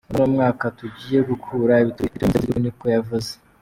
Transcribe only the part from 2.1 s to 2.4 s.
mu nzego